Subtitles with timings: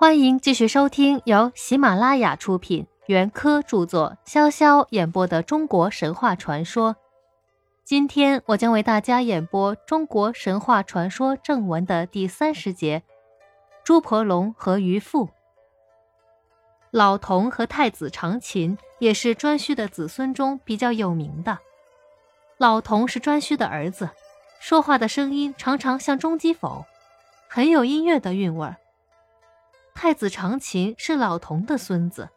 [0.00, 6.96] 欢迎继续收听由喜马拉雅出品、袁科著作、潇潇演播的中国神话传说。
[7.84, 13.02] 今天我将为大家演播中国神话传说正文的第三十节：
[13.84, 15.28] 朱婆龙和渔父。
[16.90, 21.58] 老童和太子长琴也是颛顼的子孙中比较有名的。
[22.56, 24.08] 老童是颛顼的儿子，
[24.60, 26.86] 说话的声音常常像中基否，
[27.50, 28.76] 很有音乐的韵味儿。
[30.02, 32.30] 太子长琴是老童的孙子，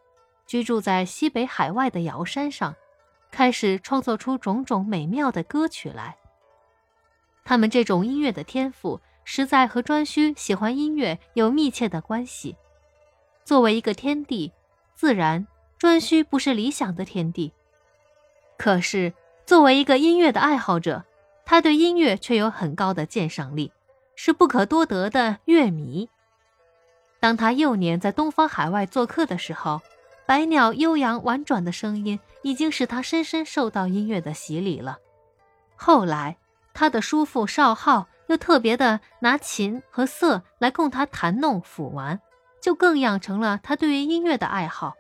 [0.45, 2.75] 居住在西北海外的瑶山上，
[3.31, 6.17] 开始创作出种种美妙的歌曲来。
[7.45, 12.57] 他们这种音乐的天赋，实在和颛顼喜欢音乐有密切的关系。
[13.45, 14.51] 作为一个天帝，
[14.93, 15.47] 自然
[15.79, 17.53] 颛顼不是理想的天帝，
[18.57, 19.13] 可是
[19.45, 21.05] 作为一个音乐的爱好者，
[21.45, 23.71] 他对音乐却有很高的鉴赏力，
[24.17, 26.09] 是不可多得的乐迷。
[27.23, 29.79] 当他幼年在东方海外做客的时候，
[30.25, 34.97] 百鸟悠扬婉转的声音已经使他深深受到音乐的洗礼了。
[35.77, 36.35] 后来，
[36.73, 42.19] 他的叔父少昊又特别的拿琴和瑟来供他弹弄抚玩，
[42.59, 44.95] 就更养成了他对于音乐的爱好。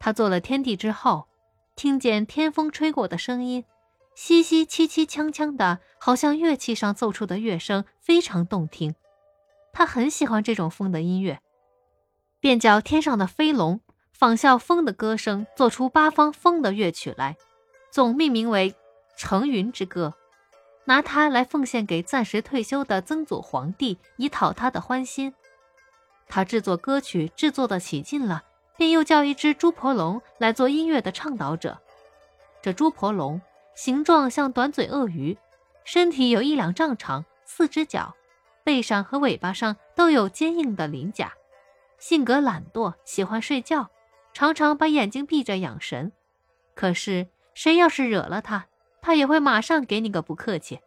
[0.00, 1.28] 他做了天帝之后，
[1.76, 3.64] 听见天风吹过的声音，
[4.16, 8.96] 淅淅凄凄锵锵的，好像乐器上奏出的乐声，非常动听。
[9.74, 11.40] 他很喜欢这种风的音乐，
[12.40, 13.80] 便叫天上的飞龙
[14.12, 17.36] 仿效风的歌声，做出八方风的乐曲来，
[17.90, 18.70] 总命名为
[19.18, 20.14] 《乘云之歌》，
[20.84, 25.34] 拿它来奉献给暂时退休的曾祖皇帝，以讨他的欢心。
[26.28, 28.44] 他制作歌曲制作的起劲了，
[28.76, 31.78] 便又叫一只猪婆龙来做音乐的倡导者。
[32.62, 33.42] 这猪婆龙
[33.74, 35.36] 形状像短嘴鳄鱼，
[35.84, 38.14] 身体有一两丈长，四只脚。
[38.64, 41.34] 背上和尾巴上都有坚硬的鳞甲，
[41.98, 43.90] 性格懒惰，喜欢睡觉，
[44.32, 46.10] 常常把眼睛闭着养神。
[46.74, 48.66] 可是谁要是惹了他，
[49.02, 50.80] 他也会马上给你个不客气。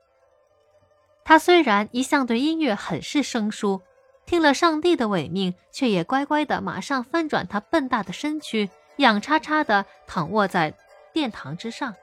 [1.24, 3.82] 他虽然一向对音乐很是生疏，
[4.26, 10.74] 听了上帝的委命，却也乖乖的马上翻转他笨大的身躯，仰叉叉的躺卧在
[11.14, 11.94] 殿堂之上，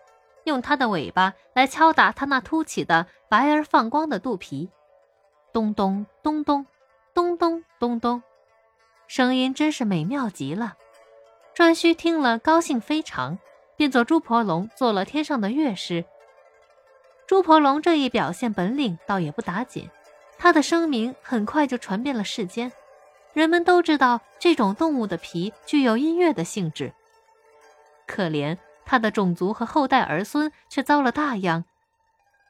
[0.44, 4.71] 用他的尾巴来敲打他那凸起的白而放光的肚皮。
[5.54, 6.66] 咚咚咚咚，
[7.15, 8.20] 咚咚咚咚，
[9.06, 10.75] 声音真是美妙极了。
[11.54, 13.38] 颛顼听了，高兴非常，
[13.76, 16.04] 便做朱婆龙做了天上的乐师。
[17.28, 19.88] 朱婆龙这一表现本领，倒也不打紧，
[20.38, 22.72] 他的声名很快就传遍了世间，
[23.32, 26.92] 人们都知道这种动物的皮具有音乐的性质。
[28.09, 31.65] 可怜他的种族和后代儿孙却遭了大殃，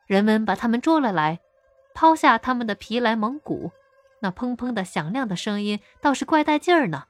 [0.06, 1.41] 人们把他们捉了来。
[1.94, 3.71] 抛下他们的皮来蒙古，
[4.19, 7.05] 那砰砰的响亮的声音倒是怪带劲儿呢。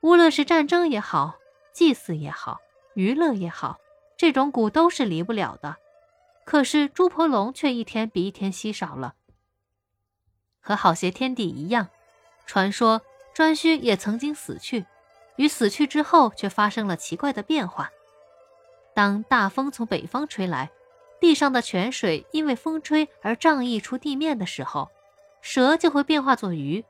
[0.00, 1.36] 无论是战争也好，
[1.72, 2.60] 祭祀也好，
[2.94, 3.78] 娱乐也好，
[4.16, 5.76] 这种鼓都是离不了的。
[6.44, 9.16] 可是朱婆龙却一天比一天稀少了。
[10.60, 11.88] 和好些天地一样，
[12.46, 13.02] 传说
[13.34, 14.86] 颛顼也曾经死去，
[15.36, 17.90] 与死去之后却发生了奇怪的变化。
[18.94, 20.70] 当大风从北方吹来。
[21.20, 24.88] 地上的泉水因为风吹而涨溢出地面的时候，
[25.40, 26.84] 蛇就会变化作鱼。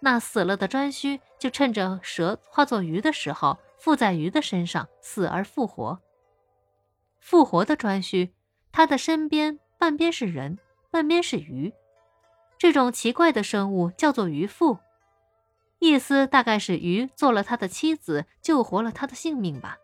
[0.00, 6.00] 那死了的颛顼就趁着蛇化作鱼的时候，附在鱼的身上，死而复活。
[7.20, 8.30] 复活的颛顼，
[8.72, 10.58] 他的身边半边是人，
[10.90, 11.72] 半边是鱼。
[12.58, 14.78] 这种奇怪的生物叫做鱼父，
[15.78, 19.78] 意思大概是鱼做了他的妻子，救活了他的性命吧。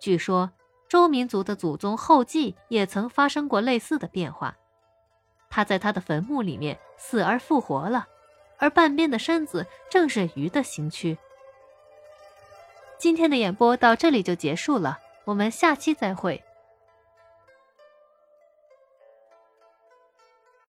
[0.00, 0.52] 据说。
[0.92, 4.58] 周民族的祖宗后继也曾发生过类似的变化，
[5.48, 8.06] 他在他的坟墓里面死而复活了，
[8.58, 11.16] 而半边的身子正是鱼的形躯。
[12.98, 16.44] 今天的演播到这里就结束了，我们下期再会。